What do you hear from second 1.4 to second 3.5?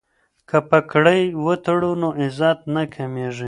وتړو نو عزت نه کمیږي.